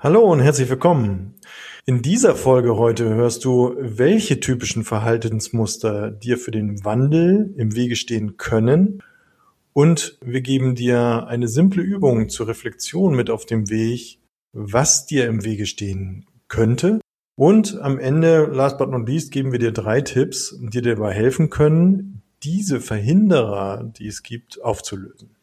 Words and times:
Hallo 0.00 0.30
und 0.30 0.38
herzlich 0.38 0.68
willkommen. 0.70 1.34
In 1.84 2.02
dieser 2.02 2.36
Folge 2.36 2.76
heute 2.76 3.08
hörst 3.16 3.44
du, 3.44 3.74
welche 3.80 4.38
typischen 4.38 4.84
Verhaltensmuster 4.84 6.12
dir 6.12 6.38
für 6.38 6.52
den 6.52 6.84
Wandel 6.84 7.52
im 7.56 7.74
Wege 7.74 7.96
stehen 7.96 8.36
können. 8.36 9.02
Und 9.72 10.16
wir 10.24 10.40
geben 10.40 10.76
dir 10.76 11.26
eine 11.26 11.48
simple 11.48 11.82
Übung 11.82 12.28
zur 12.28 12.46
Reflexion 12.46 13.16
mit 13.16 13.28
auf 13.28 13.44
dem 13.44 13.70
Weg, 13.70 14.20
was 14.52 15.06
dir 15.06 15.26
im 15.26 15.44
Wege 15.44 15.66
stehen 15.66 16.26
könnte. 16.46 17.00
Und 17.34 17.80
am 17.80 17.98
Ende, 17.98 18.44
last 18.44 18.78
but 18.78 18.90
not 18.90 19.08
least, 19.08 19.32
geben 19.32 19.50
wir 19.50 19.58
dir 19.58 19.72
drei 19.72 20.00
Tipps, 20.00 20.56
die 20.60 20.80
dir 20.80 20.94
dabei 20.94 21.12
helfen 21.12 21.50
können, 21.50 22.22
diese 22.44 22.80
Verhinderer, 22.80 23.82
die 23.82 24.06
es 24.06 24.22
gibt, 24.22 24.62
aufzulösen. 24.62 25.37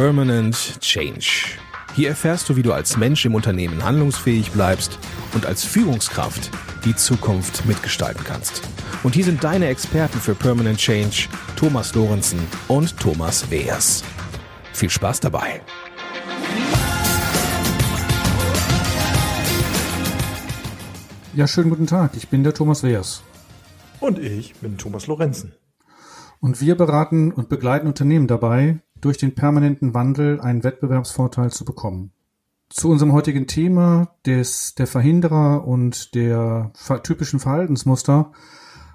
Permanent 0.00 0.80
Change. 0.80 1.58
Hier 1.94 2.08
erfährst 2.08 2.48
du, 2.48 2.56
wie 2.56 2.62
du 2.62 2.72
als 2.72 2.96
Mensch 2.96 3.26
im 3.26 3.34
Unternehmen 3.34 3.84
handlungsfähig 3.84 4.50
bleibst 4.50 4.98
und 5.34 5.44
als 5.44 5.62
Führungskraft 5.62 6.50
die 6.86 6.96
Zukunft 6.96 7.66
mitgestalten 7.66 8.24
kannst. 8.24 8.62
Und 9.02 9.14
hier 9.14 9.26
sind 9.26 9.44
deine 9.44 9.66
Experten 9.66 10.18
für 10.18 10.34
Permanent 10.34 10.78
Change, 10.78 11.28
Thomas 11.54 11.94
Lorenzen 11.94 12.38
und 12.66 12.98
Thomas 12.98 13.50
Weers. 13.50 14.02
Viel 14.72 14.88
Spaß 14.88 15.20
dabei! 15.20 15.60
Ja, 21.34 21.46
schönen 21.46 21.68
guten 21.68 21.86
Tag. 21.86 22.12
Ich 22.16 22.28
bin 22.28 22.42
der 22.42 22.54
Thomas 22.54 22.82
Weers. 22.82 23.22
Und 24.00 24.18
ich 24.18 24.54
bin 24.54 24.78
Thomas 24.78 25.06
Lorenzen. 25.08 25.52
Und 26.40 26.62
wir 26.62 26.74
beraten 26.74 27.32
und 27.32 27.50
begleiten 27.50 27.86
Unternehmen 27.86 28.28
dabei, 28.28 28.80
durch 29.00 29.18
den 29.18 29.34
permanenten 29.34 29.94
Wandel 29.94 30.40
einen 30.40 30.64
Wettbewerbsvorteil 30.64 31.50
zu 31.50 31.64
bekommen. 31.64 32.12
Zu 32.68 32.88
unserem 32.88 33.12
heutigen 33.12 33.46
Thema 33.46 34.14
des, 34.26 34.74
der 34.76 34.86
Verhinderer 34.86 35.66
und 35.66 36.14
der 36.14 36.72
typischen 37.02 37.40
Verhaltensmuster 37.40 38.32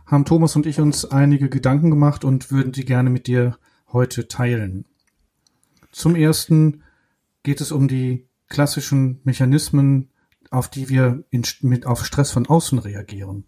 haben 0.06 0.26
Thomas 0.26 0.56
und 0.56 0.66
ich 0.66 0.80
uns 0.80 1.04
einige 1.06 1.50
Gedanken 1.50 1.90
gemacht 1.90 2.24
und 2.24 2.52
würden 2.52 2.72
die 2.72 2.86
gerne 2.86 3.10
mit 3.10 3.28
dir 3.28 3.58
heute 3.92 4.28
teilen. 4.28 4.86
Zum 5.92 6.16
ersten 6.16 6.84
geht 7.44 7.62
es 7.62 7.72
um 7.72 7.88
die 7.88 8.28
klassischen 8.48 9.20
Mechanismen, 9.24 10.10
auf 10.52 10.70
die 10.70 10.90
wir 10.90 11.24
in, 11.30 11.44
mit, 11.62 11.86
auf 11.86 12.06
Stress 12.06 12.32
von 12.32 12.46
außen 12.46 12.80
reagieren. 12.80 13.46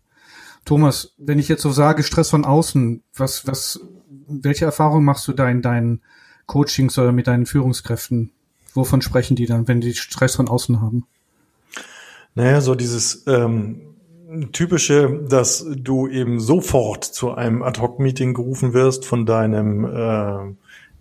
Thomas, 0.66 1.14
wenn 1.17 1.39
ich 1.39 1.48
jetzt 1.48 1.62
so 1.62 1.72
sage, 1.72 2.04
Stress 2.04 2.30
von 2.30 2.44
außen, 2.44 3.04
was, 3.16 3.48
was, 3.48 3.80
welche 4.28 4.66
Erfahrungen 4.66 5.06
machst 5.06 5.28
du 5.28 5.34
da 5.34 5.50
in 5.50 5.62
deinen 5.62 6.02
Coachings 6.48 6.98
oder 6.98 7.12
mit 7.12 7.28
deinen 7.28 7.45
Führungskräften? 7.45 8.31
Wovon 8.73 9.02
sprechen 9.02 9.36
die 9.36 9.45
dann, 9.45 9.67
wenn 9.67 9.81
die 9.81 9.94
Stress 9.94 10.36
von 10.36 10.48
außen 10.48 10.81
haben? 10.81 11.06
Naja, 12.36 12.62
so 12.62 12.76
dieses 12.76 13.26
ähm, 13.28 13.81
typische, 14.52 15.26
dass 15.30 15.66
du 15.76 16.08
eben 16.08 16.39
sofort 16.39 17.04
zu 17.04 17.34
einem 17.34 17.64
Ad-Hoc-Meeting 17.64 18.34
gerufen 18.34 18.73
wirst 18.73 19.06
von 19.06 19.26
deinem 19.26 19.86
äh, 19.86 20.54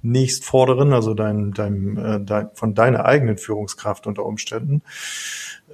Nächstvorderen, 0.03 0.93
also 0.93 1.15
dein, 1.15 1.53
dein, 1.53 1.97
äh, 1.97 2.21
dein, 2.23 2.49
von 2.55 2.75
deiner 2.75 3.05
eigenen 3.05 3.39
Führungskraft 3.39 4.07
unter 4.07 4.25
Umständen 4.25 4.83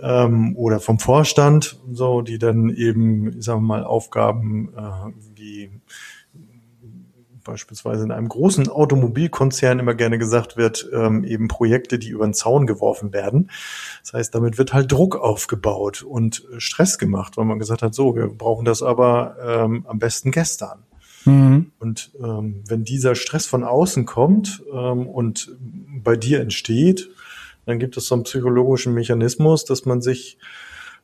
ähm, 0.00 0.56
oder 0.56 0.80
vom 0.80 0.98
Vorstand, 0.98 1.78
so 1.92 2.22
die 2.22 2.38
dann 2.38 2.70
eben, 2.70 3.40
sagen 3.42 3.60
wir 3.60 3.66
mal, 3.66 3.84
Aufgaben 3.84 4.72
äh, 4.76 5.12
wie 5.36 5.70
beispielsweise 7.44 8.04
in 8.04 8.12
einem 8.12 8.28
großen 8.28 8.68
Automobilkonzern 8.68 9.78
immer 9.78 9.94
gerne 9.94 10.18
gesagt 10.18 10.56
wird, 10.56 10.88
ähm, 10.92 11.24
eben 11.24 11.48
Projekte, 11.48 11.98
die 11.98 12.10
über 12.10 12.24
den 12.24 12.34
Zaun 12.34 12.66
geworfen 12.66 13.12
werden. 13.12 13.50
Das 14.02 14.12
heißt, 14.12 14.34
damit 14.34 14.58
wird 14.58 14.72
halt 14.72 14.90
Druck 14.90 15.16
aufgebaut 15.16 16.02
und 16.02 16.44
Stress 16.58 16.98
gemacht, 16.98 17.36
weil 17.36 17.44
man 17.44 17.58
gesagt 17.58 17.82
hat, 17.82 17.94
so, 17.94 18.14
wir 18.14 18.28
brauchen 18.28 18.64
das 18.64 18.82
aber 18.82 19.36
ähm, 19.44 19.84
am 19.86 19.98
besten 19.98 20.30
gestern. 20.30 20.84
Mhm. 21.24 21.72
Und 21.78 22.10
ähm, 22.22 22.62
wenn 22.66 22.84
dieser 22.84 23.14
Stress 23.14 23.46
von 23.46 23.64
außen 23.64 24.06
kommt 24.06 24.62
ähm, 24.72 25.06
und 25.06 25.56
bei 26.02 26.16
dir 26.16 26.40
entsteht, 26.40 27.10
dann 27.66 27.78
gibt 27.78 27.96
es 27.96 28.06
so 28.06 28.14
einen 28.14 28.24
psychologischen 28.24 28.94
Mechanismus, 28.94 29.64
dass 29.64 29.84
man 29.86 30.02
sich 30.02 30.38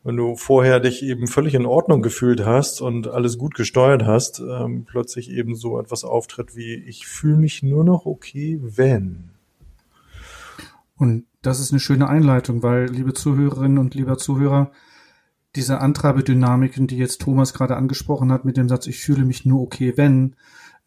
wenn 0.04 0.16
du 0.16 0.36
vorher 0.36 0.80
dich 0.80 1.02
eben 1.02 1.26
völlig 1.26 1.54
in 1.54 1.66
Ordnung 1.66 2.02
gefühlt 2.02 2.44
hast 2.44 2.80
und 2.80 3.08
alles 3.08 3.36
gut 3.38 3.54
gesteuert 3.54 4.04
hast, 4.04 4.40
ähm, 4.40 4.84
plötzlich 4.84 5.30
eben 5.30 5.54
so 5.54 5.78
etwas 5.80 6.04
auftritt 6.04 6.56
wie, 6.56 6.74
ich 6.74 7.06
fühle 7.06 7.36
mich 7.36 7.62
nur 7.62 7.84
noch 7.84 8.06
okay, 8.06 8.58
wenn. 8.62 9.30
Und 10.96 11.26
das 11.42 11.60
ist 11.60 11.72
eine 11.72 11.80
schöne 11.80 12.08
Einleitung, 12.08 12.62
weil, 12.62 12.86
liebe 12.86 13.14
Zuhörerinnen 13.14 13.78
und 13.78 13.94
lieber 13.94 14.18
Zuhörer, 14.18 14.72
diese 15.54 15.80
Antreibedynamiken, 15.80 16.86
die 16.86 16.98
jetzt 16.98 17.20
Thomas 17.20 17.54
gerade 17.54 17.76
angesprochen 17.76 18.32
hat 18.32 18.44
mit 18.44 18.56
dem 18.56 18.68
Satz, 18.68 18.86
ich 18.86 19.00
fühle 19.00 19.24
mich 19.24 19.44
nur 19.44 19.62
okay, 19.62 19.94
wenn, 19.96 20.36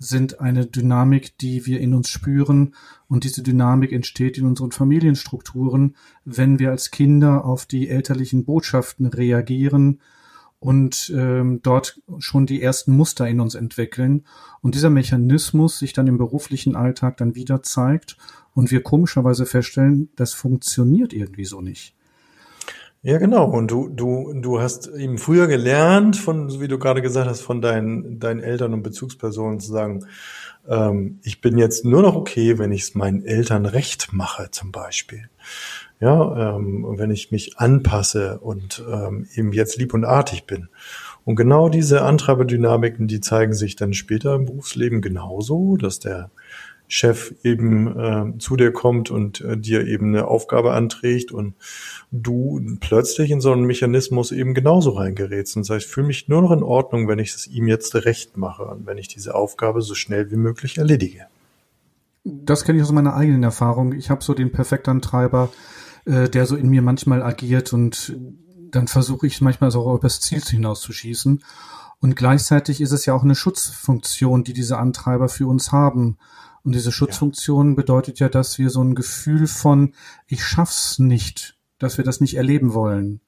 sind 0.01 0.41
eine 0.41 0.65
Dynamik, 0.65 1.37
die 1.37 1.65
wir 1.67 1.79
in 1.79 1.93
uns 1.93 2.09
spüren. 2.09 2.73
Und 3.07 3.23
diese 3.23 3.43
Dynamik 3.43 3.91
entsteht 3.91 4.37
in 4.37 4.45
unseren 4.45 4.71
Familienstrukturen, 4.71 5.95
wenn 6.25 6.57
wir 6.57 6.71
als 6.71 6.89
Kinder 6.89 7.45
auf 7.45 7.67
die 7.67 7.87
elterlichen 7.87 8.43
Botschaften 8.43 9.05
reagieren 9.05 9.99
und 10.59 11.13
ähm, 11.15 11.59
dort 11.61 12.01
schon 12.17 12.47
die 12.47 12.61
ersten 12.61 12.95
Muster 12.95 13.27
in 13.27 13.39
uns 13.39 13.53
entwickeln. 13.53 14.25
Und 14.61 14.73
dieser 14.73 14.89
Mechanismus 14.89 15.77
sich 15.77 15.93
dann 15.93 16.07
im 16.07 16.17
beruflichen 16.17 16.75
Alltag 16.75 17.17
dann 17.17 17.35
wieder 17.35 17.61
zeigt. 17.61 18.17
Und 18.53 18.71
wir 18.71 18.81
komischerweise 18.81 19.45
feststellen, 19.45 20.09
das 20.15 20.33
funktioniert 20.33 21.13
irgendwie 21.13 21.45
so 21.45 21.61
nicht. 21.61 21.95
Ja, 23.03 23.17
genau. 23.17 23.45
Und 23.45 23.71
du, 23.71 23.89
du, 23.89 24.31
du 24.35 24.61
hast 24.61 24.87
eben 24.87 25.17
früher 25.17 25.47
gelernt, 25.47 26.17
von, 26.17 26.61
wie 26.61 26.67
du 26.67 26.77
gerade 26.77 27.01
gesagt 27.01 27.27
hast, 27.27 27.41
von 27.41 27.59
deinen, 27.59 28.19
deinen 28.19 28.41
Eltern 28.41 28.73
und 28.73 28.83
Bezugspersonen 28.83 29.59
zu 29.59 29.71
sagen, 29.71 30.05
ähm, 30.67 31.19
ich 31.23 31.41
bin 31.41 31.57
jetzt 31.57 31.83
nur 31.83 32.03
noch 32.03 32.15
okay, 32.15 32.59
wenn 32.59 32.71
ich 32.71 32.83
es 32.83 32.95
meinen 32.95 33.25
Eltern 33.25 33.65
recht 33.65 34.13
mache, 34.13 34.51
zum 34.51 34.71
Beispiel. 34.71 35.29
Ja, 35.99 36.55
ähm, 36.55 36.85
wenn 36.97 37.09
ich 37.09 37.31
mich 37.31 37.57
anpasse 37.57 38.39
und 38.39 38.83
ähm, 38.87 39.27
eben 39.33 39.51
jetzt 39.51 39.77
lieb 39.77 39.95
und 39.95 40.05
artig 40.05 40.45
bin. 40.45 40.69
Und 41.25 41.35
genau 41.35 41.69
diese 41.69 42.03
Antreiberdynamiken, 42.03 43.07
die 43.07 43.21
zeigen 43.21 43.53
sich 43.53 43.75
dann 43.75 43.93
später 43.93 44.35
im 44.35 44.45
Berufsleben 44.45 45.01
genauso, 45.01 45.75
dass 45.77 45.99
der 45.99 46.29
Chef 46.93 47.33
eben 47.41 47.87
äh, 47.97 48.37
zu 48.37 48.57
dir 48.57 48.73
kommt 48.73 49.11
und 49.11 49.39
äh, 49.39 49.57
dir 49.57 49.87
eben 49.87 50.07
eine 50.07 50.27
Aufgabe 50.27 50.73
anträgt 50.73 51.31
und 51.31 51.55
du 52.11 52.59
plötzlich 52.81 53.31
in 53.31 53.39
so 53.39 53.53
einen 53.53 53.63
Mechanismus 53.63 54.33
eben 54.33 54.53
genauso 54.53 54.91
reingerätst 54.91 55.55
und 55.55 55.63
sagst, 55.63 55.87
ich 55.87 55.91
fühle 55.91 56.07
mich 56.07 56.27
nur 56.27 56.41
noch 56.41 56.51
in 56.51 56.63
Ordnung, 56.63 57.07
wenn 57.07 57.17
ich 57.17 57.33
es 57.33 57.47
ihm 57.47 57.69
jetzt 57.69 57.95
recht 57.95 58.35
mache 58.35 58.63
und 58.63 58.85
wenn 58.85 58.97
ich 58.97 59.07
diese 59.07 59.35
Aufgabe 59.35 59.81
so 59.81 59.95
schnell 59.95 60.31
wie 60.31 60.35
möglich 60.35 60.79
erledige. 60.79 61.27
Das 62.25 62.65
kenne 62.65 62.79
ich 62.79 62.83
aus 62.83 62.91
meiner 62.91 63.15
eigenen 63.15 63.43
Erfahrung. 63.43 63.93
Ich 63.93 64.09
habe 64.09 64.21
so 64.21 64.33
den 64.33 64.51
Perfektantreiber, 64.51 65.49
äh, 66.03 66.27
der 66.27 66.45
so 66.45 66.57
in 66.57 66.69
mir 66.69 66.81
manchmal 66.81 67.23
agiert 67.23 67.71
und 67.71 68.17
dann 68.69 68.89
versuche 68.89 69.27
ich 69.27 69.39
manchmal 69.39 69.71
so 69.71 69.95
übers 69.95 70.19
Ziel 70.19 70.41
hinauszuschießen. 70.41 71.41
Und 72.01 72.15
gleichzeitig 72.17 72.81
ist 72.81 72.91
es 72.91 73.05
ja 73.05 73.13
auch 73.13 73.23
eine 73.23 73.35
Schutzfunktion, 73.35 74.43
die 74.43 74.53
diese 74.53 74.77
Antreiber 74.77 75.29
für 75.29 75.47
uns 75.47 75.71
haben. 75.71 76.17
Und 76.63 76.75
diese 76.75 76.91
Schutzfunktion 76.91 77.69
ja. 77.69 77.75
bedeutet 77.75 78.19
ja, 78.19 78.29
dass 78.29 78.59
wir 78.59 78.69
so 78.69 78.83
ein 78.83 78.95
Gefühl 78.95 79.47
von 79.47 79.93
ich 80.27 80.43
schaff's 80.43 80.99
nicht, 80.99 81.57
dass 81.79 81.97
wir 81.97 82.05
das 82.05 82.21
nicht 82.21 82.35
erleben 82.35 82.73
wollen. 82.73 83.21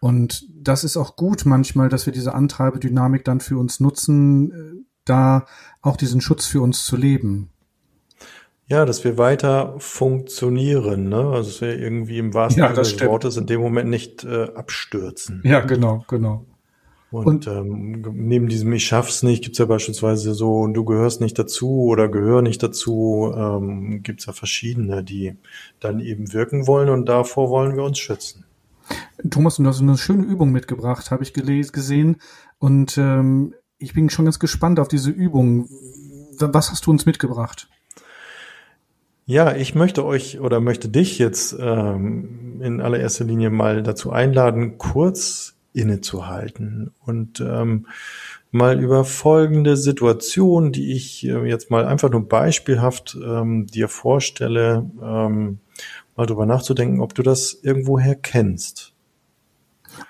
Und 0.00 0.46
das 0.54 0.84
ist 0.84 0.96
auch 0.96 1.16
gut 1.16 1.44
manchmal, 1.46 1.88
dass 1.88 2.06
wir 2.06 2.12
diese 2.12 2.34
Antreibedynamik 2.34 3.24
dann 3.24 3.40
für 3.40 3.58
uns 3.58 3.80
nutzen, 3.80 4.50
äh, 4.50 4.84
da 5.04 5.46
auch 5.82 5.96
diesen 5.96 6.20
Schutz 6.20 6.46
für 6.46 6.60
uns 6.60 6.84
zu 6.84 6.96
leben. 6.96 7.50
Ja, 8.68 8.84
dass 8.84 9.04
wir 9.04 9.16
weiter 9.16 9.76
funktionieren, 9.78 11.08
ne? 11.08 11.30
Also 11.30 11.50
dass 11.50 11.60
wir 11.60 11.78
irgendwie 11.78 12.18
im 12.18 12.34
wahrsten 12.34 12.64
Sinne 12.64 12.74
des 12.74 13.00
Wortes 13.00 13.36
in 13.36 13.46
dem 13.46 13.60
Moment 13.60 13.88
nicht 13.88 14.24
äh, 14.24 14.50
abstürzen. 14.54 15.40
Ja, 15.44 15.60
genau, 15.60 16.04
genau. 16.08 16.44
Und, 17.10 17.26
und 17.26 17.46
ähm, 17.46 18.04
neben 18.14 18.48
diesem 18.48 18.72
Ich 18.72 18.86
schaff's 18.86 19.22
nicht 19.22 19.44
gibt's 19.44 19.58
ja 19.58 19.66
beispielsweise 19.66 20.34
so, 20.34 20.66
du 20.66 20.84
gehörst 20.84 21.20
nicht 21.20 21.38
dazu 21.38 21.84
oder 21.84 22.08
gehör 22.08 22.42
nicht 22.42 22.62
dazu, 22.62 23.32
ähm, 23.34 24.02
gibt's 24.02 24.26
ja 24.26 24.32
verschiedene, 24.32 25.04
die 25.04 25.36
dann 25.78 26.00
eben 26.00 26.32
wirken 26.32 26.66
wollen 26.66 26.88
und 26.88 27.08
davor 27.08 27.48
wollen 27.50 27.76
wir 27.76 27.84
uns 27.84 27.98
schützen. 27.98 28.44
Thomas, 29.30 29.56
du 29.56 29.66
hast 29.66 29.80
eine 29.80 29.96
schöne 29.98 30.24
Übung 30.24 30.50
mitgebracht, 30.50 31.10
habe 31.10 31.22
ich 31.22 31.32
gelesen, 31.32 31.72
gesehen. 31.72 32.16
Und 32.58 32.98
ähm, 32.98 33.54
ich 33.78 33.94
bin 33.94 34.10
schon 34.10 34.24
ganz 34.24 34.38
gespannt 34.38 34.80
auf 34.80 34.88
diese 34.88 35.10
Übung. 35.10 35.68
Was 36.38 36.70
hast 36.70 36.86
du 36.86 36.90
uns 36.90 37.06
mitgebracht? 37.06 37.68
Ja, 39.24 39.56
ich 39.56 39.74
möchte 39.74 40.04
euch 40.04 40.38
oder 40.38 40.60
möchte 40.60 40.88
dich 40.88 41.18
jetzt 41.18 41.56
ähm, 41.58 42.60
in 42.62 42.80
allererster 42.80 43.24
Linie 43.24 43.50
mal 43.50 43.82
dazu 43.82 44.12
einladen, 44.12 44.78
kurz 44.78 45.55
innezuhalten 45.76 46.90
und 47.04 47.40
ähm, 47.40 47.86
mal 48.50 48.80
über 48.80 49.04
folgende 49.04 49.76
Situation, 49.76 50.72
die 50.72 50.92
ich 50.92 51.26
äh, 51.26 51.46
jetzt 51.46 51.70
mal 51.70 51.84
einfach 51.84 52.10
nur 52.10 52.26
beispielhaft 52.26 53.16
ähm, 53.22 53.66
dir 53.66 53.88
vorstelle, 53.88 54.90
ähm, 55.02 55.58
mal 56.16 56.26
drüber 56.26 56.46
nachzudenken, 56.46 57.00
ob 57.00 57.14
du 57.14 57.22
das 57.22 57.52
irgendwoher 57.62 58.14
kennst. 58.14 58.94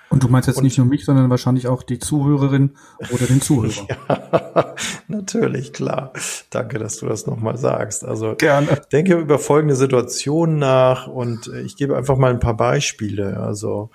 Und 0.09 0.23
du 0.23 0.29
meinst 0.29 0.47
jetzt 0.47 0.57
und, 0.57 0.63
nicht 0.63 0.77
nur 0.77 0.87
mich, 0.87 1.05
sondern 1.05 1.29
wahrscheinlich 1.29 1.67
auch 1.67 1.83
die 1.83 1.99
Zuhörerin 1.99 2.71
oder 3.11 3.25
den 3.25 3.41
Zuhörer. 3.41 3.87
ja, 4.09 4.75
natürlich, 5.07 5.73
klar. 5.73 6.13
Danke, 6.49 6.79
dass 6.79 6.97
du 6.97 7.05
das 7.05 7.27
nochmal 7.27 7.57
sagst. 7.57 8.05
Also 8.05 8.35
Gerne. 8.35 8.81
denke 8.91 9.15
über 9.15 9.37
folgende 9.39 9.75
Situation 9.75 10.57
nach 10.57 11.07
und 11.07 11.51
ich 11.65 11.75
gebe 11.75 11.95
einfach 11.95 12.17
mal 12.17 12.31
ein 12.31 12.39
paar 12.39 12.57
Beispiele. 12.57 13.37
Also 13.39 13.89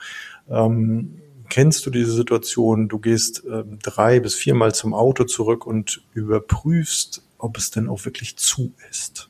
ähm, 0.51 1.23
kennst 1.53 1.85
du 1.85 1.91
diese 1.91 2.13
Situation, 2.13 2.89
du 2.89 2.99
gehst 2.99 3.45
äh, 3.45 3.65
drei 3.83 4.21
bis 4.21 4.35
viermal 4.35 4.75
zum 4.75 4.95
Auto 4.95 5.25
zurück 5.25 5.67
und 5.67 6.03
überprüfst, 6.15 7.23
ob 7.37 7.59
es 7.59 7.71
denn 7.71 7.91
auch 7.91 8.07
wirklich 8.07 8.39
zu 8.39 8.73
ist. 8.91 9.29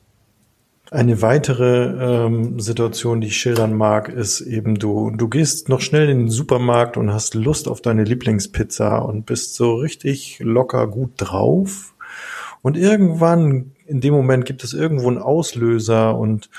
Eine 0.89 1.21
weitere 1.21 2.25
ähm, 2.25 2.61
Situation, 2.61 3.19
die 3.19 3.27
ich 3.27 3.35
schildern 3.35 3.73
mag, 3.75 4.07
ist 4.07 4.39
eben 4.39 4.79
du, 4.79 5.11
du 5.11 5.27
gehst 5.27 5.67
noch 5.67 5.81
schnell 5.81 6.07
in 6.07 6.19
den 6.19 6.29
Supermarkt 6.29 6.95
und 6.95 7.11
hast 7.11 7.33
Lust 7.33 7.67
auf 7.67 7.81
deine 7.81 8.05
Lieblingspizza 8.05 8.99
und 8.99 9.25
bist 9.25 9.55
so 9.55 9.75
richtig 9.75 10.39
locker 10.39 10.87
gut 10.87 11.11
drauf. 11.17 11.93
Und 12.61 12.77
irgendwann, 12.77 13.73
in 13.85 13.99
dem 13.99 14.13
Moment 14.13 14.45
gibt 14.45 14.63
es 14.63 14.71
irgendwo 14.71 15.09
einen 15.09 15.17
Auslöser 15.17 16.17
und 16.17 16.49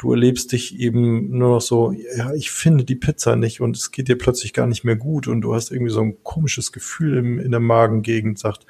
du 0.00 0.12
erlebst 0.12 0.52
dich 0.52 0.80
eben 0.80 1.36
nur 1.36 1.50
noch 1.50 1.60
so, 1.60 1.92
ja, 1.92 2.32
ich 2.32 2.50
finde 2.50 2.84
die 2.84 2.96
Pizza 2.96 3.36
nicht 3.36 3.60
und 3.60 3.76
es 3.76 3.90
geht 3.90 4.08
dir 4.08 4.16
plötzlich 4.16 4.54
gar 4.54 4.66
nicht 4.66 4.82
mehr 4.82 4.96
gut 4.96 5.28
und 5.28 5.42
du 5.42 5.54
hast 5.54 5.70
irgendwie 5.70 5.92
so 5.92 6.00
ein 6.00 6.16
komisches 6.22 6.72
Gefühl 6.72 7.18
im, 7.18 7.38
in 7.38 7.50
der 7.50 7.60
Magengegend, 7.60 8.38
sagt, 8.38 8.64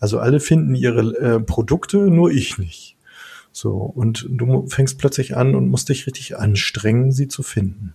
also 0.00 0.18
alle 0.18 0.40
finden 0.40 0.74
ihre 0.74 1.16
äh, 1.18 1.40
Produkte, 1.40 1.98
nur 1.98 2.32
ich 2.32 2.58
nicht. 2.58 2.96
So, 3.52 3.76
und 3.76 4.26
du 4.28 4.66
fängst 4.66 4.98
plötzlich 4.98 5.36
an 5.36 5.54
und 5.54 5.68
musst 5.68 5.88
dich 5.88 6.08
richtig 6.08 6.36
anstrengen, 6.36 7.12
sie 7.12 7.28
zu 7.28 7.44
finden. 7.44 7.94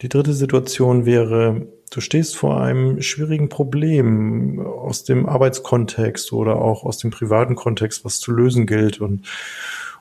Die 0.00 0.08
dritte 0.08 0.32
Situation 0.32 1.04
wäre, 1.04 1.66
du 1.90 2.00
stehst 2.00 2.38
vor 2.38 2.62
einem 2.62 3.02
schwierigen 3.02 3.50
Problem 3.50 4.60
aus 4.60 5.04
dem 5.04 5.26
Arbeitskontext 5.26 6.32
oder 6.32 6.56
auch 6.56 6.84
aus 6.84 6.96
dem 6.96 7.10
privaten 7.10 7.54
Kontext, 7.54 8.02
was 8.06 8.18
zu 8.18 8.32
lösen 8.32 8.64
gilt 8.64 8.98
und, 9.02 9.26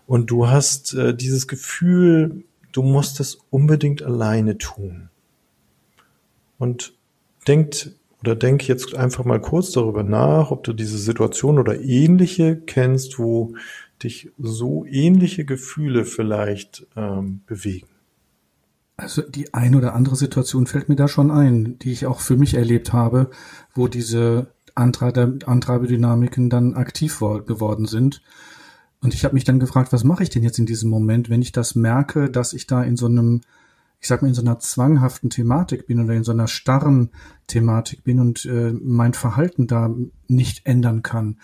und 0.10 0.32
du 0.32 0.48
hast 0.48 0.96
äh, 0.96 1.16
dieses 1.16 1.48
Gefühl, 1.48 2.44
du 2.72 2.82
musst 2.82 3.20
es 3.20 3.38
unbedingt 3.52 4.02
alleine 4.02 4.58
tun. 4.58 5.10
Und 6.58 6.96
denkt 7.48 7.92
oder 8.20 8.36
denk 8.36 8.68
jetzt 8.68 8.96
einfach 8.96 9.24
mal 9.24 9.40
kurz 9.40 9.70
darüber 9.72 10.02
nach, 10.02 10.50
ob 10.50 10.64
du 10.64 10.74
diese 10.74 10.98
Situation 10.98 11.60
oder 11.60 11.80
ähnliche 11.80 12.56
kennst, 12.56 13.20
wo 13.20 13.54
dich 14.02 14.32
so 14.40 14.84
ähnliche 14.86 15.46
Gefühle 15.46 16.06
vielleicht 16.06 16.88
ähm, 16.96 17.42
bewegen. 17.46 17.90
Also 18.98 19.22
die 19.22 19.54
eine 19.54 19.78
oder 19.78 19.94
andere 19.94 20.16
Situation 20.16 20.66
fällt 20.66 20.90
mir 20.90 20.96
da 20.96 21.08
schon 21.08 21.30
ein, 21.30 21.78
die 21.78 21.92
ich 21.92 22.08
auch 22.08 22.22
für 22.22 22.36
mich 22.36 22.56
erlebt 22.56 22.94
habe, 22.94 23.30
wo 23.76 23.88
diese 23.88 24.48
Antreibedynamiken 24.74 26.50
dann 26.50 26.74
aktiv 26.74 27.20
geworden 27.20 27.86
sind. 27.86 28.24
Und 29.02 29.14
ich 29.14 29.24
habe 29.24 29.34
mich 29.34 29.46
dann 29.46 29.60
gefragt, 29.60 29.94
was 29.94 30.04
mache 30.04 30.24
ich 30.24 30.30
denn 30.30 30.44
jetzt 30.44 30.60
in 30.60 30.66
diesem 30.66 30.90
Moment, 30.90 31.30
wenn 31.30 31.42
ich 31.42 31.52
das 31.52 31.76
merke, 31.76 32.30
dass 32.30 32.54
ich 32.54 32.68
da 32.68 32.84
in 32.84 32.98
so 32.98 33.06
einem 33.06 33.42
ich 34.02 34.08
sag 34.08 34.22
mal, 34.22 34.30
in 34.30 34.34
so 34.34 34.42
einer 34.42 34.60
zwanghaften 34.60 35.30
Thematik 35.30 35.86
bin 35.86 36.02
oder 36.02 36.14
in 36.14 36.24
so 36.24 36.32
einer 36.32 36.48
starren 36.48 37.10
Thematik 37.48 38.04
bin 38.06 38.20
und 38.20 38.46
äh, 38.46 38.72
mein 38.72 39.14
Verhalten 39.14 39.68
da 39.68 39.94
nicht 40.28 40.66
ändern 40.66 41.04
kann. 41.04 41.38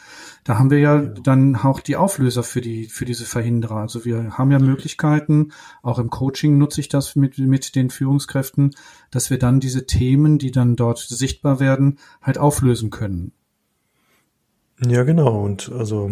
Da 0.46 0.57
haben 0.57 0.72
wir 0.72 0.80
ja, 0.80 1.02
ja 1.02 1.10
dann 1.10 1.57
auch 1.57 1.81
die 1.81 1.98
Auflöser 1.98 2.44
für 2.44 2.62
die, 2.62 2.86
für 2.86 3.04
diese 3.04 3.25
Verhinderer. 3.25 3.78
Also 3.78 4.06
wir 4.06 4.38
haben 4.38 4.52
ja 4.52 4.60
Möglichkeiten, 4.60 5.52
auch 5.81 6.00
im 6.00 6.10
Coaching 6.10 6.57
nutze 6.57 6.80
ich 6.80 6.88
das 6.88 7.18
mit, 7.18 7.38
mit 7.38 7.75
den 7.75 7.90
Führungskräften, 7.90 8.74
dass 9.12 9.30
wir 9.30 9.38
dann 9.38 9.60
diese 9.60 9.86
Themen, 9.86 10.38
die 10.38 10.52
dann 10.52 10.78
dort 10.78 11.00
sichtbar 11.00 11.60
werden, 11.60 12.00
halt 12.22 12.38
auflösen 12.38 12.90
können. 12.90 13.34
Ja, 14.83 15.04
genau. 15.04 15.42
Und 15.44 15.72
also 15.72 16.10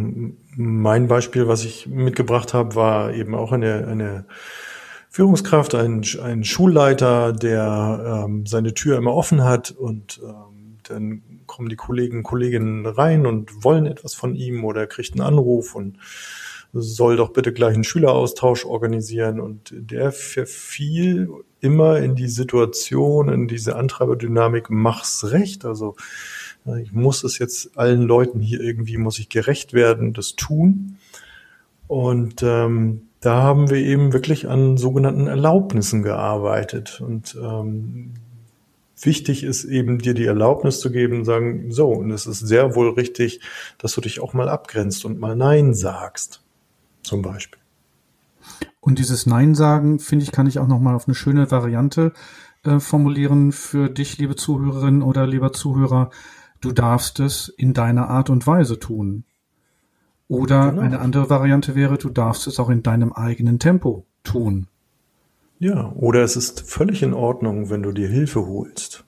mein 0.56 1.08
Beispiel, 1.08 1.48
was 1.48 1.66
ich 1.66 1.88
mitgebracht 1.88 2.54
habe, 2.54 2.76
war 2.76 3.14
eben 3.14 3.36
auch 3.36 3.52
eine, 3.52 3.88
eine 3.88 4.26
Führungskraft, 5.10 5.76
ein, 5.76 6.04
ein 6.24 6.44
Schulleiter, 6.44 7.34
der 7.34 8.24
ähm, 8.26 8.46
seine 8.46 8.74
Tür 8.74 8.98
immer 8.98 9.14
offen 9.14 9.44
hat 9.44 9.72
und 9.72 10.22
ähm, 10.24 10.78
dann 10.84 11.22
kommen 11.46 11.70
die 11.70 11.76
Kollegen 11.76 12.24
Kolleginnen 12.24 12.86
rein 12.86 13.26
und 13.26 13.64
wollen 13.64 13.86
etwas 13.86 14.14
von 14.16 14.34
ihm 14.36 14.64
oder 14.64 14.88
kriegt 14.88 15.14
einen 15.14 15.22
Anruf 15.22 15.76
und 15.76 15.98
soll 16.74 17.18
doch 17.18 17.32
bitte 17.32 17.54
gleich 17.54 17.76
einen 17.76 17.84
Schüleraustausch 17.84 18.66
organisieren 18.66 19.40
und 19.40 19.72
der 19.76 20.12
verfiel 20.12 21.30
immer 21.60 22.00
in 22.00 22.16
die 22.16 22.28
Situation, 22.28 23.30
in 23.30 23.48
diese 23.48 23.76
Antreiberdynamik, 23.76 24.70
mach's 24.70 25.26
recht, 25.32 25.66
also 25.66 25.96
ich 26.82 26.94
muss 26.94 27.24
es 27.24 27.40
jetzt 27.40 27.78
allen 27.78 28.04
Leuten 28.04 28.40
hier 28.40 28.62
irgendwie, 28.62 28.98
muss 28.98 29.20
ich 29.20 29.30
gerecht 29.30 29.74
werden, 29.74 30.14
das 30.14 30.36
tun. 30.36 30.98
Und 31.88 32.42
ähm, 32.44 33.04
da 33.20 33.42
haben 33.42 33.70
wir 33.70 33.78
eben 33.78 34.14
wirklich 34.14 34.48
an 34.48 34.78
sogenannten 34.78 35.28
Erlaubnissen 35.28 36.04
gearbeitet. 36.04 37.02
Und 37.02 37.38
ähm, 37.42 38.14
wichtig 39.02 39.44
ist 39.44 39.66
eben 39.66 40.00
dir 40.00 40.14
die 40.14 40.26
Erlaubnis 40.26 40.80
zu 40.80 40.92
geben 40.92 41.26
sagen, 41.26 41.72
so, 41.72 41.90
und 41.90 42.12
es 42.12 42.26
ist 42.26 42.40
sehr 42.40 42.76
wohl 42.76 42.90
richtig, 42.92 43.42
dass 43.78 43.94
du 43.94 44.02
dich 44.02 44.22
auch 44.22 44.34
mal 44.34 44.50
abgrenzt 44.50 45.06
und 45.06 45.20
mal 45.20 45.36
Nein 45.36 45.74
sagst, 45.74 46.42
zum 47.02 47.22
Beispiel. 47.22 47.60
Und 48.80 49.00
dieses 49.00 49.26
Nein 49.26 49.56
sagen, 49.56 50.00
finde 50.00 50.24
ich, 50.24 50.32
kann 50.32 50.48
ich 50.48 50.60
auch 50.60 50.68
nochmal 50.68 50.96
auf 50.96 51.08
eine 51.08 51.16
schöne 51.16 51.50
Variante 51.52 52.12
äh, 52.64 52.80
formulieren 52.80 53.52
für 53.52 53.90
dich, 53.90 54.18
liebe 54.18 54.36
Zuhörerin 54.36 55.02
oder 55.02 55.26
lieber 55.26 55.54
Zuhörer. 55.54 56.10
Du 56.64 56.72
darfst 56.72 57.20
es 57.20 57.50
in 57.50 57.74
deiner 57.74 58.10
Art 58.10 58.30
und 58.30 58.48
Weise 58.48 58.80
tun. 58.80 59.26
Oder 60.30 60.70
genau. 60.70 60.82
eine 60.82 61.00
andere 61.00 61.30
Variante 61.30 61.76
wäre, 61.76 61.98
du 61.98 62.10
darfst 62.10 62.48
es 62.48 62.58
auch 62.58 62.70
in 62.70 62.84
deinem 62.84 63.12
eigenen 63.12 63.60
Tempo 63.60 64.06
tun. 64.24 64.68
Ja, 65.60 65.92
oder 65.92 66.24
es 66.24 66.38
ist 66.38 66.62
völlig 66.62 67.04
in 67.04 67.14
Ordnung, 67.14 67.70
wenn 67.70 67.84
du 67.84 67.92
dir 67.92 68.08
Hilfe 68.08 68.48
holst. 68.48 69.04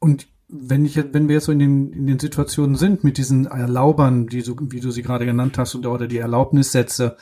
Und 0.00 0.26
wenn 0.48 0.84
ich, 0.84 0.96
wenn 0.96 1.28
wir 1.28 1.36
jetzt 1.36 1.44
so 1.44 1.52
in 1.52 1.60
den, 1.60 1.92
in 1.92 2.08
den 2.08 2.18
Situationen 2.18 2.74
sind 2.74 3.04
mit 3.04 3.16
diesen 3.16 3.46
Erlaubern, 3.46 4.26
die 4.26 4.42
du, 4.42 4.56
wie 4.58 4.80
du 4.80 4.90
sie 4.90 5.02
gerade 5.02 5.24
genannt 5.24 5.58
hast, 5.58 5.76
oder, 5.76 5.92
oder 5.92 6.08
die 6.08 6.18
Erlaubnissätze, 6.18 7.16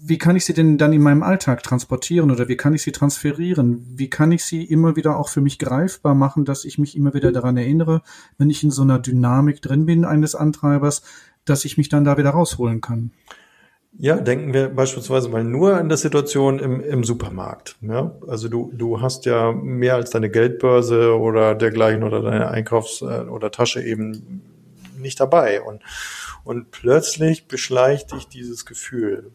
wie 0.00 0.18
kann 0.18 0.36
ich 0.36 0.44
sie 0.44 0.54
denn 0.54 0.78
dann 0.78 0.92
in 0.92 1.02
meinem 1.02 1.22
Alltag 1.22 1.62
transportieren 1.62 2.30
oder 2.30 2.48
wie 2.48 2.56
kann 2.56 2.74
ich 2.74 2.82
sie 2.82 2.92
transferieren? 2.92 3.84
Wie 3.96 4.08
kann 4.08 4.32
ich 4.32 4.44
sie 4.44 4.64
immer 4.64 4.96
wieder 4.96 5.16
auch 5.16 5.28
für 5.28 5.40
mich 5.40 5.58
greifbar 5.58 6.14
machen, 6.14 6.44
dass 6.44 6.64
ich 6.64 6.78
mich 6.78 6.96
immer 6.96 7.14
wieder 7.14 7.32
daran 7.32 7.56
erinnere, 7.56 8.02
wenn 8.38 8.50
ich 8.50 8.62
in 8.62 8.70
so 8.70 8.82
einer 8.82 8.98
Dynamik 8.98 9.60
drin 9.60 9.86
bin 9.86 10.04
eines 10.04 10.34
Antreibers, 10.34 11.02
dass 11.44 11.64
ich 11.64 11.78
mich 11.78 11.88
dann 11.88 12.04
da 12.04 12.16
wieder 12.16 12.30
rausholen 12.30 12.80
kann. 12.80 13.10
Ja, 13.96 14.16
denken 14.16 14.52
wir 14.52 14.68
beispielsweise 14.68 15.28
mal 15.28 15.42
nur 15.42 15.76
an 15.76 15.88
der 15.88 15.98
Situation 15.98 16.60
im, 16.60 16.80
im 16.80 17.02
Supermarkt. 17.02 17.76
Ja? 17.80 18.12
Also 18.28 18.48
du, 18.48 18.70
du 18.72 19.00
hast 19.00 19.24
ja 19.24 19.50
mehr 19.50 19.96
als 19.96 20.10
deine 20.10 20.30
Geldbörse 20.30 21.18
oder 21.18 21.56
dergleichen 21.56 22.04
oder 22.04 22.22
deine 22.22 22.48
Einkaufs- 22.50 23.02
äh, 23.02 23.26
oder 23.28 23.50
Tasche 23.50 23.82
eben 23.82 24.42
nicht 24.98 25.18
dabei. 25.18 25.62
Und, 25.62 25.82
und 26.44 26.70
plötzlich 26.70 27.48
beschleicht 27.48 28.12
dich 28.12 28.28
dieses 28.28 28.66
Gefühl. 28.66 29.32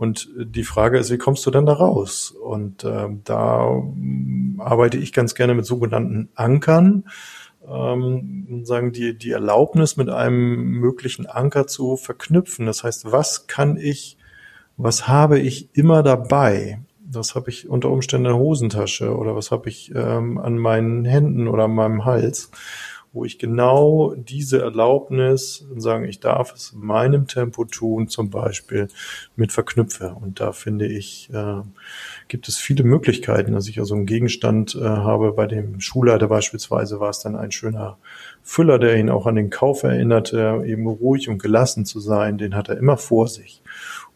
Und 0.00 0.30
die 0.34 0.64
Frage 0.64 0.96
ist, 0.96 1.10
wie 1.10 1.18
kommst 1.18 1.44
du 1.44 1.50
dann 1.50 1.66
da 1.66 1.74
raus? 1.74 2.30
Und 2.30 2.84
äh, 2.84 3.08
da 3.22 3.82
arbeite 4.56 4.96
ich 4.96 5.12
ganz 5.12 5.34
gerne 5.34 5.52
mit 5.52 5.66
sogenannten 5.66 6.30
Ankern 6.34 7.04
ähm, 7.68 8.62
sagen 8.64 8.92
die, 8.92 9.14
die 9.14 9.32
Erlaubnis 9.32 9.98
mit 9.98 10.08
einem 10.08 10.70
möglichen 10.80 11.26
Anker 11.26 11.66
zu 11.66 11.98
verknüpfen. 11.98 12.64
Das 12.64 12.82
heißt, 12.82 13.12
was 13.12 13.46
kann 13.46 13.76
ich, 13.76 14.16
was 14.78 15.06
habe 15.06 15.38
ich 15.38 15.68
immer 15.74 16.02
dabei? 16.02 16.80
Was 17.12 17.34
habe 17.34 17.50
ich 17.50 17.68
unter 17.68 17.90
Umständen 17.90 18.24
in 18.24 18.32
der 18.32 18.40
Hosentasche 18.40 19.14
oder 19.14 19.36
was 19.36 19.50
habe 19.50 19.68
ich 19.68 19.92
ähm, 19.94 20.38
an 20.38 20.56
meinen 20.56 21.04
Händen 21.04 21.46
oder 21.46 21.64
an 21.64 21.74
meinem 21.74 22.06
Hals? 22.06 22.50
Wo 23.12 23.24
ich 23.24 23.40
genau 23.40 24.14
diese 24.14 24.60
Erlaubnis 24.60 25.66
sagen, 25.76 26.04
ich 26.04 26.20
darf 26.20 26.54
es 26.54 26.72
in 26.72 26.86
meinem 26.86 27.26
Tempo 27.26 27.64
tun, 27.64 28.06
zum 28.06 28.30
Beispiel 28.30 28.86
mit 29.34 29.50
verknüpfe. 29.50 30.14
Und 30.20 30.38
da 30.38 30.52
finde 30.52 30.86
ich, 30.86 31.28
äh, 31.32 31.62
gibt 32.28 32.46
es 32.46 32.56
viele 32.56 32.84
Möglichkeiten, 32.84 33.52
dass 33.52 33.66
ich 33.66 33.80
also 33.80 33.96
einen 33.96 34.06
Gegenstand 34.06 34.76
äh, 34.76 34.84
habe. 34.84 35.32
Bei 35.32 35.48
dem 35.48 35.80
Schulleiter 35.80 36.28
beispielsweise 36.28 37.00
war 37.00 37.10
es 37.10 37.18
dann 37.18 37.34
ein 37.34 37.50
schöner 37.50 37.98
Füller, 38.44 38.78
der 38.78 38.96
ihn 38.96 39.10
auch 39.10 39.26
an 39.26 39.34
den 39.34 39.50
Kauf 39.50 39.82
erinnerte, 39.82 40.62
eben 40.64 40.86
ruhig 40.86 41.28
und 41.28 41.42
gelassen 41.42 41.84
zu 41.84 41.98
sein. 41.98 42.38
Den 42.38 42.54
hat 42.54 42.68
er 42.68 42.78
immer 42.78 42.96
vor 42.96 43.26
sich. 43.26 43.60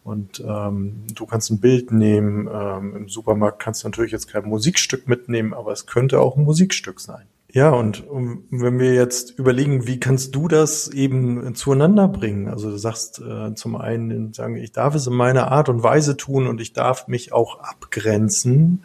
Und 0.05 0.39
ähm, 0.47 1.05
du 1.13 1.27
kannst 1.27 1.51
ein 1.51 1.61
Bild 1.61 1.91
nehmen. 1.91 2.49
Ähm, 2.53 2.95
Im 2.95 3.09
Supermarkt 3.09 3.61
kannst 3.61 3.83
du 3.83 3.89
natürlich 3.89 4.13
jetzt 4.13 4.29
kein 4.29 4.45
Musikstück 4.45 5.09
mitnehmen, 5.09 5.53
aber 5.53 5.73
es 5.73 5.87
könnte 5.87 6.21
auch 6.21 6.37
ein 6.37 6.45
Musikstück 6.45 7.01
sein 7.01 7.27
Ja, 7.55 7.71
und 7.71 8.03
wenn 8.11 8.81
wir 8.81 8.95
jetzt 8.95 9.39
überlegen, 9.39 9.87
wie 9.87 10.01
kannst 10.01 10.35
du 10.35 10.49
das 10.49 10.89
eben 10.89 11.55
zueinander 11.55 12.09
bringen? 12.09 12.49
Also 12.49 12.69
du 12.69 12.77
sagst 12.77 13.21
äh, 13.21 13.55
zum 13.55 13.77
einen, 13.77 14.33
sagen, 14.33 14.57
ich 14.57 14.73
darf 14.73 14.97
es 14.97 15.07
in 15.07 15.15
meiner 15.15 15.53
Art 15.53 15.69
und 15.69 15.85
Weise 15.85 16.17
tun 16.17 16.49
und 16.49 16.61
ich 16.61 16.73
darf 16.73 17.07
mich 17.07 17.33
auch 17.33 17.61
abgrenzen. 17.61 18.85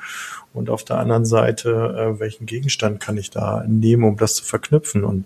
Und 0.52 0.70
auf 0.70 0.84
der 0.84 0.98
anderen 0.98 1.26
Seite, 1.26 1.70
äh, 2.16 2.20
welchen 2.20 2.46
Gegenstand 2.46 3.00
kann 3.00 3.18
ich 3.18 3.30
da 3.30 3.64
nehmen, 3.68 4.04
um 4.04 4.18
das 4.18 4.36
zu 4.36 4.44
verknüpfen? 4.44 5.04
Und, 5.04 5.26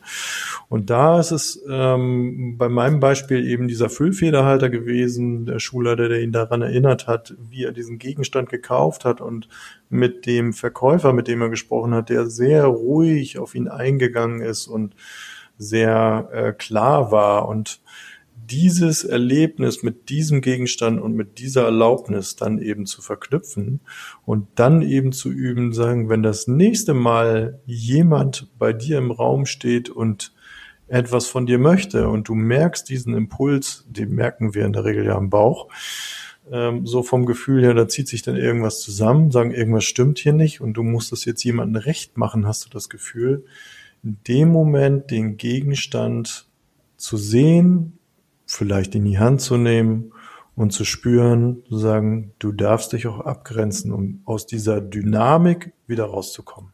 und 0.68 0.90
da 0.90 1.20
ist 1.20 1.32
es 1.32 1.64
ähm, 1.70 2.56
bei 2.58 2.68
meinem 2.68 3.00
Beispiel 3.00 3.48
eben 3.48 3.68
dieser 3.68 3.90
Füllfederhalter 3.90 4.70
gewesen, 4.70 5.46
der 5.46 5.60
Schulleiter, 5.60 6.10
der 6.10 6.22
ihn 6.22 6.34
daran 6.34 6.62
erinnert 6.62 7.08
hat, 7.08 7.36
wie 7.40 7.64
er 7.64 7.72
diesen 7.72 8.00
Gegenstand 8.00 8.50
gekauft 8.50 9.06
hat 9.06 9.22
und 9.22 9.48
mit 9.90 10.26
dem 10.26 10.52
Verkäufer, 10.52 11.14
mit 11.14 11.28
dem 11.28 11.42
er 11.42 11.50
gesprochen 11.50 11.94
hat, 11.94 12.10
der 12.10 12.28
sehr 12.28 12.66
ruhig 12.66 13.40
auf 13.40 13.56
ihn 13.56 13.70
eingegangen 13.70 14.42
ist 14.42 14.68
und 14.68 14.94
sehr 15.58 16.30
äh, 16.34 16.52
klar 16.52 17.12
war 17.12 17.48
und 17.48 17.80
dieses 18.50 19.04
Erlebnis 19.04 19.84
mit 19.84 20.10
diesem 20.10 20.42
Gegenstand 20.42 21.02
und 21.02 21.16
mit 21.16 21.40
dieser 21.40 21.64
Erlaubnis 21.64 22.36
dann 22.36 22.60
eben 22.60 22.86
zu 22.86 23.02
verknüpfen 23.02 23.82
und 24.26 24.48
dann 24.56 24.82
eben 24.82 25.12
zu 25.12 25.30
üben, 25.30 25.74
sagen, 25.74 26.10
wenn 26.10 26.24
das 26.24 26.48
nächste 26.48 26.94
Mal 26.94 27.60
jemand 27.66 28.50
bei 28.58 28.74
dir 28.74 28.98
im 28.98 29.12
Raum 29.12 29.46
steht 29.46 29.90
und 29.90 30.34
etwas 30.88 31.28
von 31.28 31.46
dir 31.46 31.58
möchte 31.58 32.10
und 32.10 32.28
du 32.28 32.36
merkst 32.36 32.88
diesen 32.90 33.16
Impuls, 33.16 33.86
den 33.90 34.14
merken 34.14 34.54
wir 34.54 34.66
in 34.66 34.74
der 34.74 34.86
Regel 34.86 35.06
ja 35.06 35.18
im 35.18 35.30
Bauch, 35.30 35.70
ähm, 36.52 36.86
so 36.86 37.04
vom 37.04 37.26
Gefühl 37.26 37.64
her, 37.64 37.74
da 37.74 37.88
zieht 37.88 38.08
sich 38.08 38.22
dann 38.22 38.36
irgendwas 38.36 38.82
zusammen, 38.82 39.32
sagen, 39.32 39.52
irgendwas 39.52 39.86
stimmt 39.86 40.20
hier 40.20 40.34
nicht 40.34 40.62
und 40.62 40.74
du 40.74 40.84
musst 40.84 41.12
das 41.12 41.26
jetzt 41.26 41.44
jemandem 41.44 41.82
recht 41.82 42.18
machen, 42.18 42.46
hast 42.46 42.66
du 42.66 42.70
das 42.70 42.90
Gefühl, 42.90 43.46
in 44.04 44.18
dem 44.28 44.50
Moment 44.50 45.10
den 45.12 45.38
Gegenstand 45.38 46.48
zu 46.98 47.18
sehen, 47.18 47.98
vielleicht 48.56 48.96
in 48.96 49.06
die 49.06 49.20
Hand 49.20 49.42
zu 49.42 49.58
nehmen 49.58 50.14
und 50.56 50.72
zu 50.72 50.86
spüren, 50.86 51.64
zu 51.68 51.78
sagen, 51.78 52.34
du 52.40 52.52
darfst 52.52 52.94
dich 52.94 53.08
auch 53.08 53.20
abgrenzen, 53.20 53.92
um 53.92 54.22
aus 54.26 54.46
dieser 54.46 54.82
Dynamik 54.82 55.74
wieder 55.88 56.06
rauszukommen. 56.06 56.72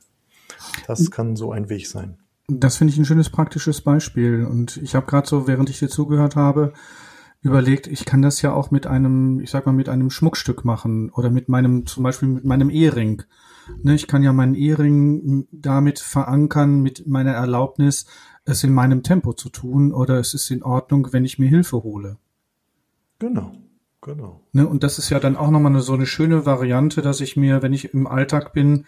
Das 0.88 1.12
kann 1.12 1.36
so 1.36 1.52
ein 1.52 1.70
Weg 1.70 1.88
sein. 1.88 2.18
Das 2.48 2.78
finde 2.78 2.94
ich 2.94 3.00
ein 3.00 3.06
schönes 3.06 3.30
praktisches 3.30 3.82
Beispiel. 3.82 4.46
Und 4.46 4.78
ich 4.78 4.96
habe 4.96 5.06
gerade 5.06 5.28
so, 5.28 5.48
während 5.48 5.70
ich 5.70 5.80
dir 5.80 5.88
zugehört 5.88 6.36
habe, 6.36 6.74
überlegt, 7.42 7.88
ich 7.88 8.06
kann 8.06 8.22
das 8.22 8.42
ja 8.42 8.54
auch 8.54 8.72
mit 8.72 8.88
einem, 8.88 9.40
ich 9.40 9.52
sag 9.52 9.66
mal, 9.66 9.72
mit 9.72 9.88
einem 9.88 10.10
Schmuckstück 10.10 10.66
machen 10.66 11.10
oder 11.12 11.30
mit 11.30 11.48
meinem, 11.48 11.86
zum 11.86 12.04
Beispiel 12.04 12.28
mit 12.28 12.46
meinem 12.46 12.70
Ehering. 12.70 13.24
Ne, 13.84 13.94
ich 13.94 14.08
kann 14.08 14.24
ja 14.24 14.34
meinen 14.34 14.56
Ehering 14.56 15.48
damit 15.52 16.00
verankern, 16.00 16.82
mit 16.82 17.08
meiner 17.08 17.34
Erlaubnis, 17.34 18.08
es 18.46 18.64
in 18.64 18.74
meinem 18.74 19.04
Tempo 19.04 19.34
zu 19.34 19.50
tun 19.50 19.94
oder 19.94 20.20
es 20.20 20.34
ist 20.34 20.50
in 20.52 20.64
Ordnung, 20.64 21.10
wenn 21.12 21.26
ich 21.26 21.40
mir 21.40 21.50
Hilfe 21.50 21.84
hole. 21.84 22.18
Genau, 23.20 23.52
genau. 24.02 24.42
Ne, 24.54 24.68
und 24.68 24.84
das 24.84 24.98
ist 24.98 25.10
ja 25.10 25.20
dann 25.20 25.36
auch 25.36 25.52
nochmal 25.52 25.72
eine, 25.72 25.82
so 25.82 25.94
eine 25.94 26.06
schöne 26.06 26.46
Variante, 26.46 27.02
dass 27.02 27.22
ich 27.22 27.38
mir, 27.38 27.62
wenn 27.62 27.74
ich 27.74 27.94
im 27.94 28.08
Alltag 28.08 28.54
bin, 28.54 28.86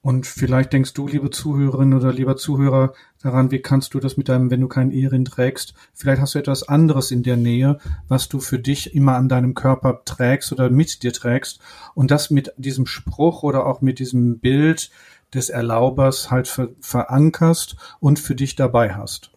und 0.00 0.26
vielleicht 0.26 0.72
denkst 0.72 0.94
du, 0.94 1.08
liebe 1.08 1.30
Zuhörerin 1.30 1.92
oder 1.92 2.12
lieber 2.12 2.36
Zuhörer, 2.36 2.92
daran, 3.20 3.50
wie 3.50 3.58
kannst 3.58 3.94
du 3.94 4.00
das 4.00 4.16
mit 4.16 4.28
deinem, 4.28 4.50
wenn 4.50 4.60
du 4.60 4.68
keinen 4.68 4.92
Ehering 4.92 5.24
trägst, 5.24 5.74
vielleicht 5.92 6.22
hast 6.22 6.34
du 6.34 6.38
etwas 6.38 6.68
anderes 6.68 7.10
in 7.10 7.24
der 7.24 7.36
Nähe, 7.36 7.78
was 8.06 8.28
du 8.28 8.38
für 8.38 8.60
dich 8.60 8.94
immer 8.94 9.16
an 9.16 9.28
deinem 9.28 9.54
Körper 9.54 10.02
trägst 10.04 10.52
oder 10.52 10.70
mit 10.70 11.02
dir 11.02 11.12
trägst 11.12 11.58
und 11.94 12.12
das 12.12 12.30
mit 12.30 12.52
diesem 12.56 12.86
Spruch 12.86 13.42
oder 13.42 13.66
auch 13.66 13.80
mit 13.80 13.98
diesem 13.98 14.38
Bild 14.38 14.90
des 15.34 15.50
Erlaubers 15.50 16.30
halt 16.30 16.48
ver 16.48 16.68
verankerst 16.80 17.76
und 18.00 18.18
für 18.18 18.34
dich 18.34 18.56
dabei 18.56 18.94
hast. 18.94 19.32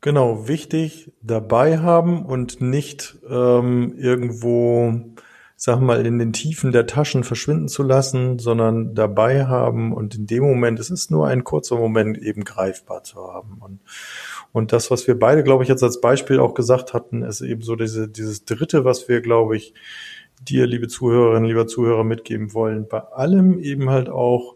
Genau, 0.00 0.48
wichtig 0.48 1.12
dabei 1.22 1.78
haben 1.78 2.26
und 2.26 2.60
nicht 2.60 3.16
ähm, 3.28 3.94
irgendwo 3.96 5.14
sag 5.56 5.80
mal, 5.80 6.04
in 6.04 6.18
den 6.18 6.32
Tiefen 6.32 6.72
der 6.72 6.86
Taschen 6.86 7.24
verschwinden 7.24 7.68
zu 7.68 7.82
lassen, 7.82 8.38
sondern 8.38 8.94
dabei 8.94 9.46
haben 9.46 9.92
und 9.94 10.14
in 10.14 10.26
dem 10.26 10.42
Moment, 10.42 10.78
es 10.80 10.90
ist 10.90 11.10
nur 11.10 11.28
ein 11.28 11.44
kurzer 11.44 11.76
Moment, 11.76 12.18
eben 12.18 12.44
greifbar 12.44 13.04
zu 13.04 13.32
haben. 13.32 13.58
Und, 13.60 13.80
und 14.52 14.72
das, 14.72 14.90
was 14.90 15.06
wir 15.06 15.18
beide, 15.18 15.42
glaube 15.42 15.62
ich, 15.62 15.68
jetzt 15.68 15.82
als 15.82 16.00
Beispiel 16.00 16.40
auch 16.40 16.54
gesagt 16.54 16.92
hatten, 16.92 17.22
ist 17.22 17.40
eben 17.40 17.62
so 17.62 17.76
diese, 17.76 18.08
dieses 18.08 18.44
Dritte, 18.44 18.84
was 18.84 19.08
wir, 19.08 19.20
glaube 19.20 19.56
ich, 19.56 19.74
dir, 20.42 20.66
liebe 20.66 20.88
Zuhörerinnen, 20.88 21.48
lieber 21.48 21.66
Zuhörer, 21.66 22.04
mitgeben 22.04 22.52
wollen. 22.52 22.88
Bei 22.88 23.00
allem 23.00 23.58
eben 23.58 23.88
halt 23.88 24.10
auch 24.10 24.53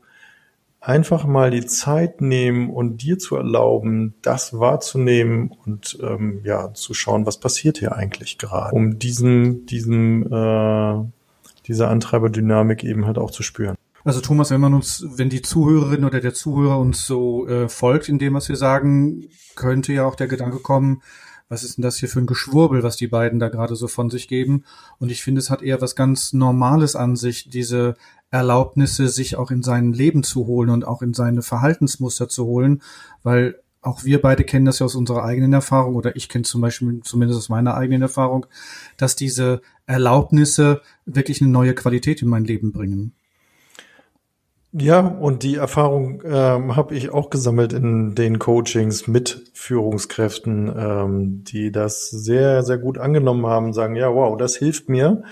einfach 0.80 1.26
mal 1.26 1.50
die 1.50 1.66
Zeit 1.66 2.20
nehmen 2.20 2.70
und 2.70 3.02
dir 3.02 3.18
zu 3.18 3.37
erlauben, 3.37 4.14
das 4.23 4.58
wahrzunehmen 4.58 5.50
und 5.64 5.99
ähm, 6.02 6.40
ja 6.44 6.73
zu 6.75 6.94
schauen, 6.94 7.26
was 7.26 7.38
passiert 7.38 7.78
hier 7.78 7.97
eigentlich 7.97 8.38
gerade, 8.38 8.75
um 8.75 8.99
diesen, 8.99 9.66
diesem, 9.66 10.23
äh, 10.32 11.04
diese 11.66 11.88
Antreiberdynamik 11.88 12.85
eben 12.85 13.06
halt 13.06 13.18
auch 13.18 13.30
zu 13.30 13.42
spüren. 13.42 13.76
Also 14.04 14.20
Thomas, 14.20 14.50
wenn 14.50 14.61
man 14.61 14.75
uns, 14.75 15.04
wenn 15.16 15.28
die 15.28 15.42
Zuhörerin 15.42 16.04
oder 16.04 16.20
der 16.20 16.32
Zuhörer 16.32 16.78
uns 16.78 17.04
so 17.06 17.47
äh, 17.49 17.68
folgt 17.68 18.08
in 18.08 18.18
dem, 18.18 18.35
was 18.35 18.49
wir 18.49 18.56
sagen, 18.56 19.28
könnte 19.56 19.92
ja 19.92 20.06
auch 20.06 20.14
der 20.14 20.28
Gedanke 20.28 20.61
kommen, 20.61 21.02
was 21.49 21.64
ist 21.64 21.78
denn 21.78 21.83
das 21.83 21.97
hier 21.97 22.09
für 22.09 22.21
ein 22.21 22.26
Geschwurbel, 22.26 22.83
was 22.83 22.97
die 22.97 23.09
beiden 23.09 23.38
da 23.38 23.49
gerade 23.49 23.75
so 23.75 23.88
von 23.88 24.11
sich 24.11 24.28
geben? 24.28 24.64
Und 24.99 25.11
ich 25.11 25.23
finde, 25.23 25.38
es 25.38 25.50
hat 25.50 25.62
eher 25.62 25.81
was 25.81 25.97
ganz 25.97 26.33
Normales 26.33 26.95
an 26.95 27.17
sich, 27.17 27.49
diese 27.49 27.95
Erlaubnisse 28.31 29.09
sich 29.09 29.37
auch 29.37 29.50
in 29.50 29.62
sein 29.62 29.93
Leben 29.93 30.23
zu 30.23 30.47
holen 30.47 30.71
und 30.71 30.87
auch 30.87 31.02
in 31.02 31.14
seine 31.14 31.43
Verhaltensmuster 31.43 32.28
zu 32.28 32.45
holen, 32.45 32.83
weil 33.23 33.57
auch 33.81 34.05
wir 34.05 34.21
beide 34.21 34.45
kennen 34.45 34.67
das 34.67 34.81
ja 34.81 34.87
aus 34.87 34.97
unserer 34.97 35.25
eigenen 35.25 35.52
Erfahrung 35.52 35.95
oder 35.95 36.17
ich 36.17 36.28
kenne 36.28 36.45
zum 36.45 36.61
Beispiel 36.61 37.00
zumindest 37.02 37.38
aus 37.38 37.49
meiner 37.49 37.75
eigenen 37.75 38.02
Erfahrung, 38.02 38.47
dass 38.97 39.17
diese 39.17 39.62
Erlaubnisse 39.87 40.83
wirklich 41.07 41.40
eine 41.40 41.50
neue 41.50 41.75
Qualität 41.75 42.21
in 42.21 42.28
mein 42.28 42.45
Leben 42.45 42.73
bringen. 42.73 43.14
Ja, 44.72 45.00
und 45.00 45.42
die 45.42 45.56
Erfahrung 45.56 46.22
ähm, 46.25 46.76
habe 46.76 46.94
ich 46.94 47.10
auch 47.10 47.30
gesammelt 47.30 47.72
in 47.72 48.14
den 48.14 48.38
Coachings 48.38 49.06
mit 49.06 49.50
Führungskräften, 49.54 50.72
ähm, 50.76 51.44
die 51.44 51.72
das 51.72 52.10
sehr, 52.10 52.62
sehr 52.62 52.76
gut 52.76 52.98
angenommen 52.98 53.46
haben, 53.46 53.72
sagen, 53.72 53.96
ja, 53.96 54.14
wow, 54.14 54.37
das 54.37 54.56
hilft 54.56 54.88
mir 54.88 55.22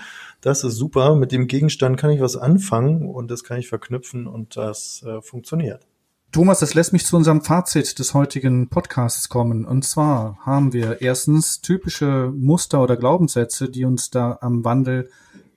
das 0.41 0.63
ist 0.63 0.75
super, 0.75 1.15
mit 1.15 1.31
dem 1.31 1.47
Gegenstand 1.47 1.97
kann 1.97 2.11
ich 2.11 2.21
was 2.21 2.37
anfangen 2.37 3.07
und 3.07 3.31
das 3.31 3.43
kann 3.43 3.59
ich 3.59 3.67
verknüpfen 3.67 4.27
und 4.27 4.55
das 4.55 5.03
äh, 5.05 5.21
funktioniert. 5.21 5.85
Thomas, 6.31 6.59
das 6.59 6.73
lässt 6.73 6.93
mich 6.93 7.05
zu 7.05 7.15
unserem 7.15 7.41
Fazit 7.41 7.97
des 7.99 8.13
heutigen 8.13 8.67
Podcasts 8.67 9.29
kommen. 9.29 9.65
Und 9.65 9.83
zwar 9.83 10.37
haben 10.45 10.73
wir 10.73 11.01
erstens 11.01 11.61
typische 11.61 12.31
Muster 12.35 12.83
oder 12.83 12.97
Glaubenssätze, 12.97 13.69
die 13.69 13.85
uns 13.85 14.09
da 14.09 14.37
am 14.41 14.63
Wandel 14.63 15.09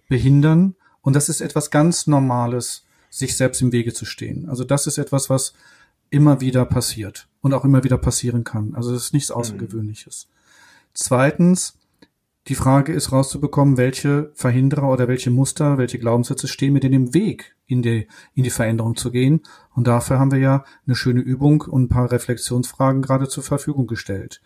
behindern. 0.08 0.76
Und 1.02 1.16
das 1.16 1.28
ist 1.28 1.40
etwas 1.40 1.70
ganz 1.70 2.06
Normales, 2.06 2.86
sich 3.10 3.36
selbst 3.36 3.60
im 3.60 3.72
Wege 3.72 3.92
zu 3.92 4.04
stehen. 4.04 4.48
Also 4.48 4.64
das 4.64 4.86
ist 4.86 4.98
etwas, 4.98 5.28
was 5.28 5.52
immer 6.08 6.40
wieder 6.40 6.64
passiert 6.64 7.28
und 7.40 7.52
auch 7.52 7.64
immer 7.64 7.84
wieder 7.84 7.98
passieren 7.98 8.44
kann. 8.44 8.74
Also 8.74 8.92
das 8.92 9.04
ist 9.04 9.12
nichts 9.12 9.30
mhm. 9.30 9.36
Außergewöhnliches. 9.36 10.28
Mhm. 10.28 10.34
Zweitens, 10.94 11.78
die 12.48 12.54
Frage 12.54 12.92
ist 12.92 13.12
rauszubekommen, 13.12 13.76
welche 13.76 14.32
Verhinderer 14.34 14.88
oder 14.88 15.08
welche 15.08 15.30
Muster, 15.30 15.78
welche 15.78 15.98
Glaubenssätze 15.98 16.48
stehen 16.48 16.72
mir 16.72 16.80
denn 16.80 16.92
im 16.92 17.14
Weg, 17.14 17.54
in 17.66 17.82
die, 17.82 18.08
in 18.34 18.44
die 18.44 18.50
Veränderung 18.50 18.96
zu 18.96 19.10
gehen. 19.10 19.42
Und 19.74 19.86
dafür 19.86 20.18
haben 20.18 20.32
wir 20.32 20.38
ja 20.38 20.64
eine 20.86 20.96
schöne 20.96 21.20
Übung 21.20 21.60
und 21.62 21.84
ein 21.84 21.88
paar 21.88 22.10
Reflexionsfragen 22.10 23.02
gerade 23.02 23.28
zur 23.28 23.44
Verfügung 23.44 23.86
gestellt. 23.86 24.40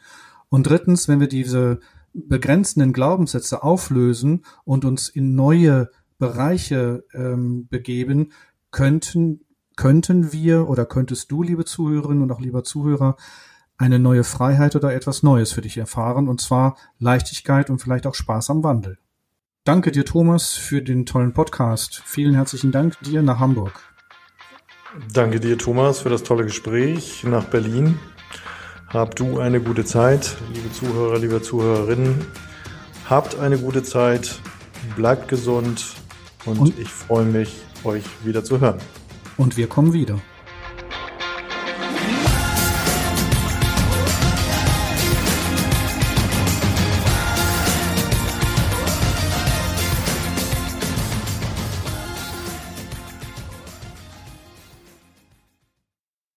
Und 0.48 0.68
drittens, 0.68 1.08
wenn 1.08 1.20
wir 1.20 1.28
diese 1.28 1.80
begrenzenden 2.12 2.92
Glaubenssätze 2.92 3.62
auflösen 3.62 4.44
und 4.64 4.84
uns 4.84 5.08
in 5.08 5.34
neue 5.34 5.90
Bereiche 6.18 7.04
ähm, 7.12 7.66
begeben, 7.68 8.32
könnten, 8.74 9.40
könnten 9.76 10.32
wir 10.32 10.68
oder 10.68 10.84
könntest 10.84 11.30
du, 11.30 11.44
liebe 11.44 11.64
Zuhörerinnen 11.64 12.24
und 12.24 12.32
auch 12.32 12.40
lieber 12.40 12.64
Zuhörer, 12.64 13.16
eine 13.78 14.00
neue 14.00 14.24
Freiheit 14.24 14.74
oder 14.74 14.92
etwas 14.92 15.22
Neues 15.22 15.52
für 15.52 15.60
dich 15.60 15.78
erfahren, 15.78 16.28
und 16.28 16.40
zwar 16.40 16.76
Leichtigkeit 16.98 17.70
und 17.70 17.78
vielleicht 17.78 18.04
auch 18.06 18.16
Spaß 18.16 18.50
am 18.50 18.64
Wandel. 18.64 18.98
Danke 19.62 19.92
dir, 19.92 20.04
Thomas, 20.04 20.54
für 20.54 20.82
den 20.82 21.06
tollen 21.06 21.32
Podcast. 21.32 22.02
Vielen 22.04 22.34
herzlichen 22.34 22.72
Dank 22.72 22.98
dir 23.00 23.22
nach 23.22 23.38
Hamburg. 23.38 23.80
Danke 25.12 25.38
dir, 25.38 25.56
Thomas, 25.56 26.00
für 26.00 26.10
das 26.10 26.24
tolle 26.24 26.44
Gespräch 26.44 27.22
nach 27.22 27.44
Berlin. 27.44 27.98
Hab 28.88 29.14
du 29.14 29.38
eine 29.38 29.60
gute 29.60 29.84
Zeit, 29.84 30.36
liebe 30.52 30.72
Zuhörer, 30.72 31.18
liebe 31.20 31.40
Zuhörerinnen. 31.40 32.26
Habt 33.08 33.38
eine 33.38 33.58
gute 33.58 33.84
Zeit, 33.84 34.40
bleibt 34.96 35.28
gesund 35.28 35.94
und, 36.46 36.58
und 36.58 36.78
ich 36.78 36.88
freue 36.88 37.24
mich, 37.24 37.54
euch 37.84 38.04
wieder 38.24 38.44
zu 38.44 38.60
hören. 38.60 38.78
Und 39.36 39.56
wir 39.56 39.68
kommen 39.68 39.92
wieder. 39.92 40.20